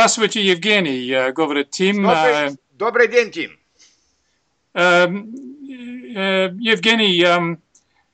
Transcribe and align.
Здравствуйте, 0.00 0.40
Евгений, 0.44 1.10
э, 1.10 1.32
говорит 1.32 1.70
Тим. 1.70 2.04
Добрый, 2.04 2.32
Э, 2.32 2.50
добрый 2.78 3.08
день, 3.08 3.32
Тим. 3.32 3.50
эм, 4.74 5.26
э, 6.16 6.50
Евгений, 6.60 7.20
эм, 7.24 7.58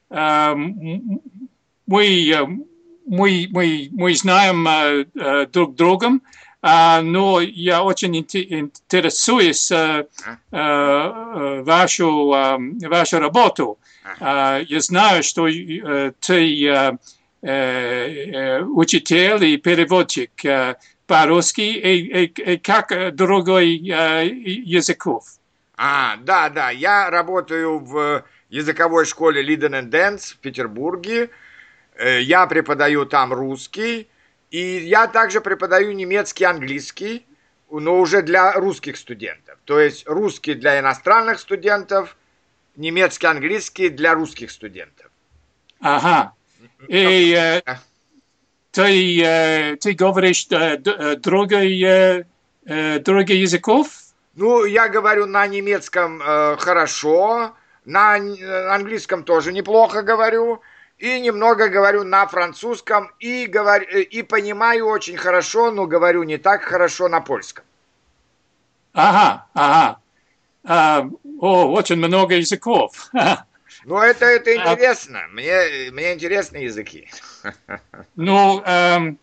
эм, 0.09 1.21
мы, 1.87 2.07
э, 2.07 2.47
мы, 3.07 3.49
мы, 3.51 3.89
мы 3.93 4.15
знаем 4.15 4.67
э, 4.67 5.05
э, 5.15 5.47
друг 5.53 5.75
другом, 5.75 6.23
а, 6.63 7.03
но 7.03 7.43
я 7.43 7.83
очень 7.83 8.17
инте- 8.19 8.49
интересуюсь 8.61 9.71
э, 9.71 10.07
э, 10.53 10.57
э, 10.57 11.63
вашу, 11.65 12.33
э, 12.33 12.89
вашу 12.89 13.19
работу. 13.19 13.79
А, 14.21 14.61
Я 14.67 14.81
знаю, 14.81 15.23
что 15.23 15.47
э, 15.49 16.13
ты 16.19 16.35
э, 16.67 16.67
э, 16.67 16.93
э, 16.93 16.93
учитель 17.45 19.45
и 19.45 19.57
переводчик 19.57 20.45
э, 20.45 20.77
по-русски 21.07 21.61
и, 21.61 22.25
и- 22.25 22.55
и 22.55 22.59
как 22.59 22.93
э, 22.93 23.11
другой 23.11 23.77
э, 23.89 24.27
языков. 24.27 25.25
А, 25.77 26.17
да, 26.19 26.49
да, 26.51 26.71
я 26.71 27.11
работаю 27.11 27.79
в 27.81 28.25
языковой 28.49 29.05
школе 29.05 29.43
Liden 29.43 29.83
and 29.83 29.91
Dance 29.91 30.35
в 30.35 30.39
Петербурге. 30.39 31.31
Э, 31.97 32.21
Я 32.21 32.47
преподаю 32.47 33.07
там 33.07 33.33
русский, 33.33 34.09
и 34.51 34.79
я 34.79 35.07
также 35.07 35.41
преподаю 35.41 35.93
немецкий, 35.93 36.45
английский, 36.45 37.27
но 37.71 37.99
уже 37.99 38.23
для 38.23 38.53
русских 38.53 38.97
студентов. 38.97 39.59
То 39.65 39.81
есть 39.81 40.09
русский 40.09 40.55
для 40.55 40.79
иностранных 40.79 41.41
студентов, 41.41 42.17
немецкий, 42.77 43.27
английский 43.27 43.89
для 43.89 44.15
русских 44.15 44.51
студентов. 44.51 45.11
Ага. 45.81 46.33
И 46.89 47.33
э, 47.33 47.61
ты, 48.71 49.23
э, 49.23 49.77
ты 49.77 49.93
говоришь 49.93 50.47
э, 50.51 50.77
другой, 51.17 51.81
э, 51.83 52.25
другой 53.01 53.37
языков? 53.37 53.89
Ну, 54.37 54.65
я 54.65 54.89
говорю 54.89 55.27
на 55.27 55.47
немецком 55.47 56.21
э, 56.21 56.57
хорошо, 56.59 57.55
на 57.85 58.19
э, 58.19 58.69
английском 58.69 59.23
тоже 59.23 59.53
неплохо 59.53 60.03
говорю, 60.03 60.61
и 60.99 61.21
немного 61.21 61.69
говорю 61.69 62.03
на 62.03 62.27
французском, 62.27 63.11
и, 63.21 63.47
говорю, 63.47 63.87
э, 63.87 64.01
и 64.01 64.23
понимаю 64.23 64.87
очень 64.87 65.17
хорошо, 65.17 65.71
но 65.71 65.87
говорю 65.87 66.25
не 66.25 66.39
так 66.39 66.63
хорошо 66.63 67.09
на 67.09 67.21
польском. 67.21 67.65
Ага, 68.93 69.47
ага. 69.55 69.99
А, 70.65 71.07
о, 71.41 71.73
очень 71.73 71.97
много 71.97 72.37
языков. 72.37 73.11
Но 73.85 74.03
это, 74.03 74.27
это 74.27 74.55
интересно, 74.55 75.23
мне, 75.33 75.91
мне 75.93 76.15
интересны 76.15 76.59
языки. 76.59 77.09
Ну, 78.17 78.63
эм, 78.65 79.19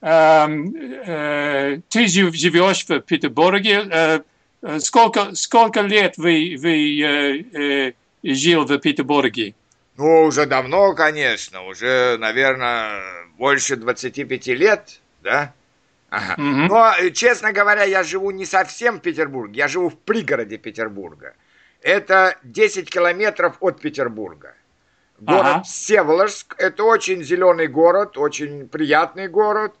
эм, 0.00 0.74
э, 1.06 1.80
ты 1.88 2.06
жив- 2.06 2.34
живешь 2.34 2.84
в 2.88 3.00
Петербурге. 3.00 3.86
Э, 3.90 4.20
э, 4.62 4.78
сколько, 4.80 5.34
сколько 5.34 5.80
лет 5.82 6.16
вы, 6.16 6.56
вы 6.58 7.00
э, 7.00 7.88
э, 7.88 7.92
жил 8.22 8.64
в 8.64 8.78
Петербурге? 8.78 9.54
Ну, 9.96 10.24
уже 10.24 10.46
давно, 10.46 10.94
конечно, 10.94 11.62
уже, 11.62 12.16
наверное, 12.18 13.26
больше 13.38 13.76
25 13.76 14.54
лет, 14.54 15.00
да? 15.22 15.52
Ага. 16.10 16.34
Мгм. 16.36 16.66
Но, 16.66 16.94
э, 16.98 17.10
честно 17.10 17.52
говоря, 17.52 17.84
я 17.84 18.02
живу 18.02 18.30
не 18.30 18.44
совсем 18.44 18.98
в 18.98 19.00
Петербурге, 19.02 19.58
я 19.58 19.68
живу 19.68 19.88
в 19.88 19.98
пригороде 19.98 20.58
Петербурга. 20.58 21.34
Это 21.86 22.34
10 22.42 22.90
километров 22.90 23.58
от 23.60 23.80
Петербурга. 23.80 24.54
Город 25.20 25.46
Ага. 25.46 25.62
Всеволожск. 25.62 26.56
Это 26.58 26.82
очень 26.82 27.22
зеленый 27.22 27.68
город, 27.68 28.18
очень 28.18 28.68
приятный 28.68 29.28
город. 29.28 29.72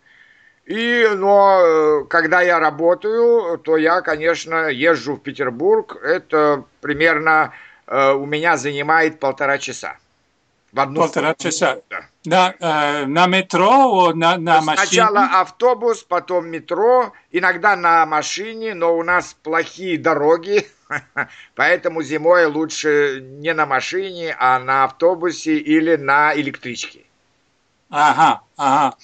И, 0.66 1.04
но 1.16 1.60
э, 1.60 2.04
когда 2.08 2.42
я 2.42 2.60
работаю, 2.60 3.58
то 3.58 3.76
я, 3.76 4.02
конечно, 4.02 4.68
езжу 4.68 5.16
в 5.16 5.20
Петербург. 5.20 5.96
Это 6.00 6.62
примерно 6.80 7.52
э, 7.88 8.12
у 8.12 8.24
меня 8.24 8.56
занимает 8.56 9.18
полтора 9.18 9.58
часа. 9.58 9.96
В 10.70 10.78
одну 10.78 11.00
Полтора 11.00 11.34
сторону. 11.34 11.36
часа. 11.38 11.80
Да. 11.90 12.06
На, 12.26 12.54
э, 12.58 13.06
на 13.06 13.26
метро, 13.26 14.12
на, 14.14 14.36
на 14.36 14.60
машине? 14.60 14.86
Сначала 14.86 15.40
автобус, 15.40 16.02
потом 16.02 16.48
метро, 16.48 17.12
иногда 17.30 17.76
на 17.76 18.04
машине, 18.04 18.74
но 18.74 18.96
у 18.96 19.02
нас 19.04 19.36
плохие 19.42 19.96
дороги, 19.96 20.66
поэтому 21.54 22.02
зимой 22.02 22.46
лучше 22.46 23.20
не 23.22 23.54
на 23.54 23.64
машине, 23.66 24.36
а 24.38 24.58
на 24.58 24.84
автобусе 24.84 25.56
или 25.56 25.96
на 25.96 26.34
электричке. 26.34 27.00
Ага, 27.90 28.40
ага. 28.56 28.96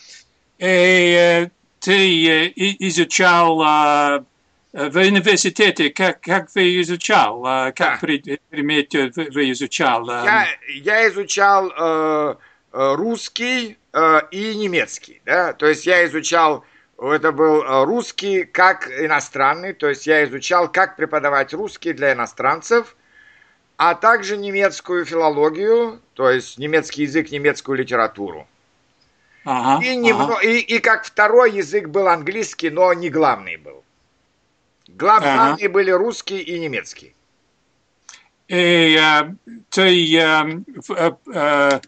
И 0.59 0.65
э, 0.67 1.51
ты 1.79 2.49
э, 2.49 2.53
изучал 2.57 3.63
э, 3.63 4.25
в 4.73 4.97
университете, 4.97 5.91
как, 5.91 6.21
как 6.21 6.49
вы 6.55 6.81
изучал, 6.81 7.45
э, 7.47 7.73
как 7.73 8.01
Да. 8.01 8.07
пред- 8.07 8.41
предмет 8.51 8.93
вы, 8.95 9.31
вы 9.31 9.51
изучал? 9.53 10.09
э, 10.11 10.25
Я, 10.25 10.47
я 10.83 11.09
изучал 11.09 11.69
э, 11.69 11.73
э, 11.79 12.35
русский 12.73 13.79
э, 13.93 14.21
и 14.31 14.55
немецкий, 14.55 15.21
да, 15.25 15.53
то 15.53 15.67
есть 15.67 15.87
я 15.87 16.05
изучал, 16.07 16.65
это 16.99 17.33
был 17.33 17.63
э, 17.63 17.85
русский 17.85 18.45
как 18.45 18.89
иностранный, 18.89 19.73
то 19.73 19.89
есть 19.89 20.07
я 20.07 20.25
изучал, 20.25 20.71
как 20.71 20.97
преподавать 20.97 21.53
русский 21.53 21.93
для 21.93 22.13
иностранцев, 22.13 22.97
а 23.77 23.95
также 23.95 24.37
немецкую 24.37 25.05
филологию, 25.05 26.01
то 26.15 26.31
есть 26.31 26.59
немецкий 26.59 27.03
язык, 27.03 27.31
немецкую 27.31 27.79
литературу. 27.79 28.47
ага, 29.45 29.85
И, 29.85 29.89
ага. 29.91 30.01
немно- 30.01 30.43
и, 30.43 30.59
и 30.61 30.79
как 30.79 31.05
второй 31.05 31.53
язык 31.53 31.89
был 31.89 32.07
английский, 32.09 32.71
но 32.71 32.93
не 32.95 33.11
главный 33.11 33.57
был. 33.57 33.83
Глав- 34.89 35.23
Ага. 35.25 35.35
Главные 35.37 35.69
были 35.69 35.91
русский 35.91 36.39
и 36.41 36.59
немецкий. 36.61 37.15
И 38.49 38.99
э, 39.01 39.35
ты, 39.71 40.17
э, 40.19 40.45
в- 40.87 41.81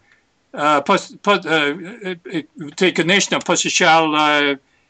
э, 0.55 0.81
э, 0.85 2.15
э, 2.23 2.43
ты, 2.75 2.91
конечно, 2.91 3.39
посещал 3.39 4.11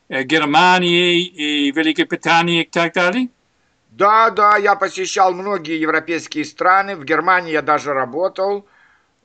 Германию 0.10 1.14
и 1.16 1.72
Великобританию 1.72 2.62
и 2.62 2.70
так 2.70 2.94
далее? 2.94 3.30
Да, 3.90 4.30
да, 4.30 4.58
я 4.58 4.76
посещал 4.76 5.34
многие 5.34 5.80
европейские 5.80 6.46
страны, 6.46 6.96
в 6.96 7.06
Германии 7.06 7.54
я 7.54 7.62
даже 7.62 7.94
работал. 7.94 8.66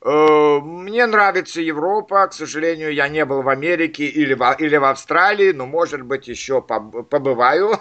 Мне 0.03 1.05
нравится 1.05 1.61
Европа, 1.61 2.25
к 2.27 2.33
сожалению, 2.33 2.91
я 2.91 3.07
не 3.07 3.23
был 3.23 3.43
в 3.43 3.49
Америке 3.49 4.05
или 4.05 4.33
в, 4.33 4.55
или 4.57 4.77
в 4.77 4.85
Австралии, 4.85 5.51
но, 5.51 5.67
может 5.67 6.01
быть, 6.01 6.27
еще 6.27 6.65
поб- 6.67 7.03
побываю. 7.03 7.79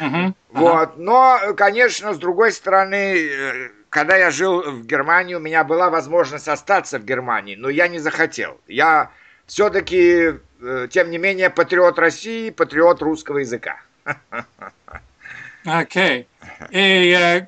Мгм. 0.00 0.34
Вот. 0.50 0.98
Но, 0.98 1.38
конечно, 1.56 2.12
с 2.12 2.18
другой 2.18 2.52
стороны, 2.52 3.70
когда 3.90 4.16
я 4.16 4.30
жил 4.30 4.62
в 4.62 4.86
Германии, 4.86 5.34
у 5.34 5.40
меня 5.40 5.64
была 5.64 5.90
возможность 5.90 6.48
остаться 6.48 6.98
в 6.98 7.04
Германии, 7.04 7.56
но 7.56 7.68
я 7.68 7.88
не 7.88 7.98
захотел. 7.98 8.60
Я 8.66 9.10
все-таки, 9.46 10.34
э, 10.60 10.88
тем 10.90 11.10
не 11.10 11.18
менее, 11.18 11.50
патриот 11.50 11.98
России, 11.98 12.50
патриот 12.50 13.00
русского 13.02 13.38
языка. 13.38 13.80
Окей. 15.64 16.26
И 16.70 17.16
э, 17.18 17.46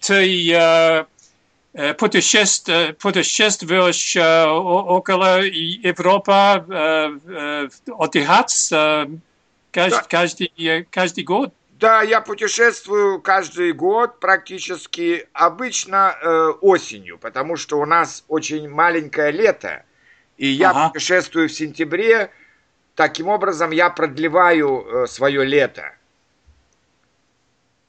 ты 0.00 0.52
э, 0.52 1.04
путешествуешь, 1.94 2.96
путешествуешь 2.96 4.16
э, 4.16 4.46
около 4.46 5.42
Европы, 5.42 6.32
э, 6.32 7.18
э, 7.26 7.68
отдыхать 7.98 8.68
э, 8.72 9.06
Да. 9.72 10.02
каждый, 10.08 10.52
э, 10.58 10.84
каждый 10.90 11.24
год? 11.24 11.52
Да, 11.82 12.00
я 12.02 12.20
путешествую 12.20 13.20
каждый 13.20 13.72
год 13.72 14.20
практически 14.20 15.26
обычно 15.32 16.16
э, 16.22 16.52
осенью, 16.60 17.18
потому 17.18 17.56
что 17.56 17.80
у 17.80 17.84
нас 17.84 18.24
очень 18.28 18.68
маленькое 18.68 19.32
лето, 19.32 19.82
и 20.36 20.46
я 20.46 20.70
Ага. 20.70 20.90
путешествую 20.90 21.48
в 21.48 21.52
сентябре. 21.52 22.30
Таким 22.94 23.26
образом, 23.26 23.72
я 23.72 23.90
продлеваю 23.90 24.86
э, 24.86 25.06
свое 25.08 25.44
лето. 25.44 25.92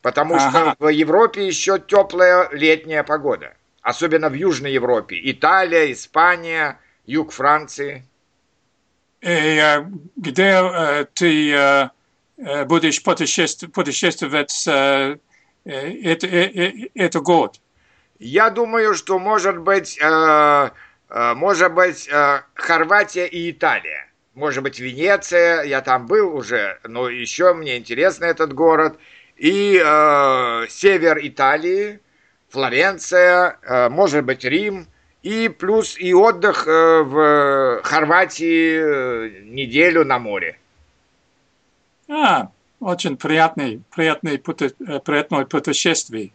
Потому 0.02 0.38
Ага. 0.38 0.50
что 0.50 0.76
в 0.80 0.88
Европе 0.90 1.46
еще 1.46 1.78
теплая 1.78 2.50
летняя 2.52 3.04
погода. 3.04 3.54
Особенно 3.84 4.30
в 4.30 4.34
Южной 4.34 4.72
Европе. 4.72 5.20
Италия, 5.24 5.92
Испания, 5.92 6.80
юг 7.06 7.32
Франции. 7.32 8.04
И 9.22 9.28
э, 9.30 9.86
где 10.16 10.64
э, 10.64 11.06
ты 11.14 11.54
э, 11.54 11.90
будешь 12.66 13.02
путешествовать, 13.04 14.68
э, 14.68 15.18
это, 15.66 16.28
это 16.28 17.20
год? 17.20 17.60
Я 18.20 18.50
думаю, 18.50 18.94
что 18.96 19.20
может 19.20 19.58
быть, 19.58 19.98
э, 20.02 20.70
э, 21.10 21.34
может 21.34 21.74
быть 21.74 22.08
э, 22.08 22.42
Хорватия 22.54 23.26
и 23.26 23.52
Италия. 23.52 24.08
Может 24.34 24.64
быть 24.64 24.80
Венеция, 24.80 25.64
я 25.64 25.82
там 25.82 26.08
был 26.08 26.36
уже, 26.36 26.80
но 26.84 27.10
еще 27.10 27.54
мне 27.54 27.78
интересно 27.78 28.26
этот 28.26 28.54
город. 28.54 28.98
И 29.36 29.82
э, 29.84 30.66
север 30.70 31.20
Италии, 31.22 32.00
Флоренция, 32.50 33.58
э, 33.62 33.90
может 33.90 34.24
быть 34.26 34.44
Рим. 34.44 34.88
И 35.22 35.50
плюс 35.50 35.98
и 35.98 36.14
отдых 36.14 36.68
э, 36.68 37.04
в 37.04 37.82
Хорватии 37.84 38.78
э, 38.78 39.30
неделю 39.44 40.04
на 40.06 40.20
море. 40.20 40.58
А, 42.14 42.52
очень 42.80 43.18
приятный, 43.18 43.82
приятный, 43.96 44.38
путе, 44.38 44.70
приятное 45.04 45.46
путешествие. 45.46 46.32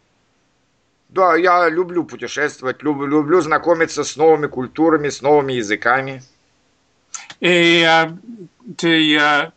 Да, 1.08 1.36
я 1.36 1.68
люблю 1.68 2.04
путешествовать, 2.04 2.82
люблю, 2.82 3.06
люблю 3.06 3.40
знакомиться 3.40 4.02
с 4.02 4.16
новыми 4.16 4.48
культурами, 4.48 5.08
с 5.08 5.22
новыми 5.22 5.52
языками. 5.52 6.22
И 7.40 7.86
э, 7.88 8.10
ты, 8.76 9.16
э, 9.16 9.52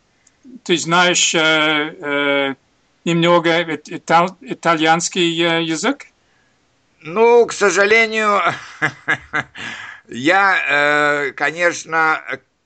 ты 0.62 0.76
знаешь 0.78 1.34
э, 1.34 1.40
э, 1.40 2.54
немного 3.04 3.74
италь, 3.74 4.28
итальянский 4.42 5.42
э, 5.42 5.62
язык? 5.64 6.06
Ну, 7.00 7.44
к 7.46 7.52
сожалению, 7.52 8.40
я, 10.08 10.56
э, 10.68 11.32
конечно, 11.32 12.22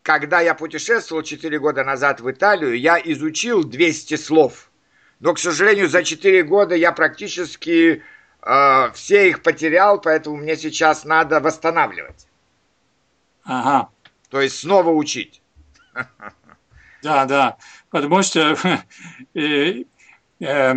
когда 0.06 0.40
я 0.40 0.54
путешествовал 0.54 1.24
4 1.24 1.58
года 1.58 1.82
назад 1.82 2.20
в 2.20 2.30
Италию, 2.30 2.78
я 2.78 2.96
изучил 2.96 3.64
200 3.64 4.14
слов. 4.14 4.70
Но, 5.18 5.34
к 5.34 5.40
сожалению, 5.40 5.88
за 5.88 6.04
4 6.04 6.44
года 6.44 6.76
я 6.76 6.92
практически 6.92 8.04
э, 8.40 8.90
все 8.94 9.28
их 9.28 9.42
потерял, 9.42 10.00
поэтому 10.00 10.36
мне 10.36 10.56
сейчас 10.56 11.04
надо 11.04 11.40
восстанавливать. 11.40 12.28
Ага. 13.42 13.88
То 14.30 14.40
есть 14.40 14.60
снова 14.60 14.90
учить. 14.90 15.42
Да, 17.02 17.24
да. 17.24 17.56
Потому 17.90 18.22
что 18.22 18.56
э, 19.34 19.84
э, 20.40 20.74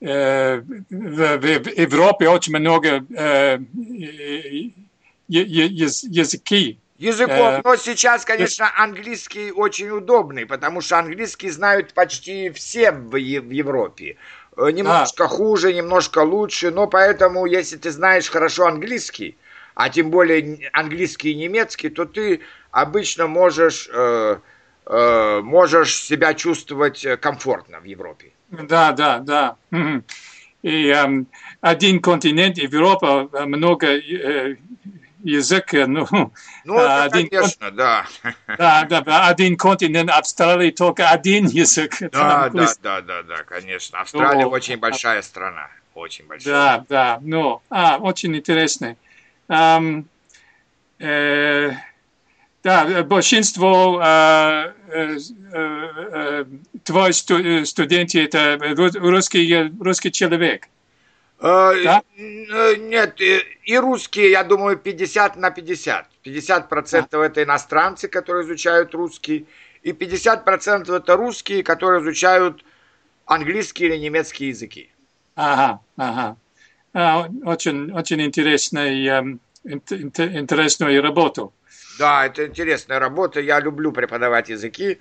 э, 0.00 0.60
в, 0.60 1.38
в 1.38 1.68
Европе 1.68 2.28
очень 2.28 2.56
много 2.56 3.04
э, 3.14 3.58
языки 5.28 6.78
языков. 6.98 7.36
Э, 7.36 7.60
Но 7.64 7.76
сейчас, 7.76 8.24
конечно, 8.24 8.70
английский 8.76 9.52
очень 9.52 9.90
удобный, 9.90 10.46
потому 10.46 10.80
что 10.80 10.98
английский 10.98 11.50
знают 11.50 11.94
почти 11.94 12.50
все 12.50 12.92
в 12.92 13.16
Европе. 13.16 14.16
Э, 14.56 14.70
немножко 14.70 15.28
хуже, 15.28 15.72
немножко 15.72 16.20
лучше, 16.20 16.70
но 16.70 16.86
поэтому, 16.86 17.46
если 17.46 17.76
ты 17.76 17.90
знаешь 17.90 18.30
хорошо 18.30 18.66
английский, 18.66 19.36
а 19.74 19.88
тем 19.88 20.10
более 20.10 20.70
английский 20.72 21.32
и 21.32 21.34
немецкий, 21.34 21.88
то 21.88 22.04
ты 22.04 22.40
обычно 22.70 23.26
можешь, 23.26 23.88
э, 23.92 24.38
э, 24.86 25.40
можешь 25.42 25.96
себя 25.96 26.34
чувствовать 26.34 27.06
комфортно 27.20 27.80
в 27.80 27.84
Европе. 27.84 28.32
Да, 28.50 28.92
да, 28.92 29.18
да. 29.18 29.56
И 30.62 30.88
э, 30.88 31.24
один 31.60 32.00
континент, 32.00 32.56
Европа, 32.56 33.28
много 33.46 33.86
э, 33.88 34.56
язык, 35.24 35.72
ну, 35.72 36.06
ну 36.64 36.78
это, 36.78 37.04
один, 37.04 37.28
конечно, 37.28 37.70
да. 37.70 38.06
Да, 38.58 38.84
да, 38.84 39.28
один 39.28 39.56
континент, 39.56 40.10
Австралии 40.10 40.70
только 40.70 41.08
один 41.08 41.46
язык. 41.46 41.98
Да, 42.12 42.48
да, 42.50 42.72
да, 42.82 43.00
да, 43.00 43.22
да, 43.22 43.42
конечно. 43.44 44.00
Австралия 44.00 44.44
ну, 44.44 44.50
очень 44.50 44.76
большая 44.76 45.22
страна, 45.22 45.68
очень 45.94 46.26
большая. 46.26 46.52
Да, 46.54 46.84
да, 46.88 47.18
ну, 47.22 47.62
а, 47.70 47.98
очень 47.98 48.36
интересно. 48.36 48.96
Um, 49.48 50.04
э, 50.98 51.72
да, 52.64 53.02
большинство 53.02 54.00
э, 54.02 54.72
э, 54.88 55.18
э, 55.52 56.44
твои 56.82 57.12
студенты 57.12 58.24
это 58.24 58.58
русский, 58.58 59.70
русский 59.78 60.10
человек. 60.10 60.68
Да? 61.44 62.02
Нет, 62.16 63.20
и 63.20 63.78
русские, 63.78 64.30
я 64.30 64.44
думаю, 64.44 64.78
50 64.78 65.36
на 65.36 65.50
50. 65.50 66.08
50 66.22 66.68
процентов 66.70 67.20
это 67.20 67.42
иностранцы, 67.42 68.08
которые 68.08 68.46
изучают 68.46 68.94
русский, 68.94 69.46
и 69.82 69.92
50 69.92 70.44
процентов 70.46 70.94
это 70.94 71.16
русские, 71.16 71.62
которые 71.62 72.00
изучают 72.00 72.64
английский 73.26 73.84
или 73.84 73.96
немецкий 73.98 74.46
языки. 74.46 74.90
Ага, 75.36 75.80
ага. 75.98 76.36
А, 76.94 77.28
очень, 77.44 77.92
очень 77.92 78.22
интересная, 78.22 79.38
интересная 79.64 81.02
работа. 81.02 81.50
Да, 81.98 82.24
это 82.24 82.46
интересная 82.46 82.98
работа. 82.98 83.40
Я 83.40 83.60
люблю 83.60 83.92
преподавать 83.92 84.48
языки 84.48 84.98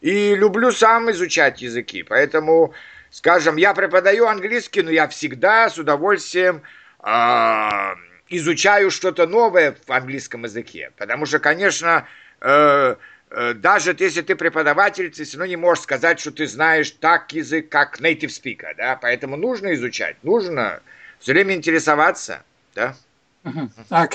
и 0.00 0.34
люблю 0.34 0.72
сам 0.72 1.08
изучать 1.12 1.62
языки. 1.62 2.02
Поэтому 2.02 2.74
Скажем, 3.14 3.54
я 3.54 3.74
преподаю 3.74 4.26
английский, 4.26 4.82
но 4.82 4.90
я 4.90 5.06
всегда 5.06 5.70
с 5.70 5.78
удовольствием 5.78 6.62
э, 6.98 7.94
изучаю 8.28 8.90
что-то 8.90 9.28
новое 9.28 9.76
в 9.86 9.92
английском 9.92 10.42
языке. 10.42 10.90
Потому 10.96 11.24
что, 11.24 11.38
конечно, 11.38 12.08
э, 12.40 12.96
э, 13.30 13.54
даже 13.54 13.94
если 13.96 14.22
ты 14.22 14.34
преподаватель, 14.34 15.12
ты 15.12 15.22
все 15.22 15.38
равно 15.38 15.46
не 15.48 15.54
можешь 15.54 15.84
сказать, 15.84 16.18
что 16.18 16.32
ты 16.32 16.48
знаешь 16.48 16.90
так 16.90 17.32
язык, 17.32 17.68
как 17.68 18.00
native 18.00 18.30
speaker. 18.30 18.74
Да? 18.76 18.98
Поэтому 19.00 19.36
нужно 19.36 19.74
изучать, 19.74 20.16
нужно 20.24 20.80
все 21.20 21.34
время 21.34 21.54
интересоваться. 21.54 22.42
Да? 22.74 22.96
Так, 23.88 24.14